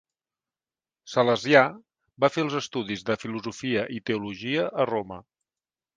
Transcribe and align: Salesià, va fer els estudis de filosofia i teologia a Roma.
Salesià, 1.15 1.61
va 2.25 2.31
fer 2.37 2.45
els 2.45 2.57
estudis 2.61 3.07
de 3.11 3.19
filosofia 3.25 3.87
i 3.99 4.03
teologia 4.11 4.65
a 4.85 4.91
Roma. 4.93 5.25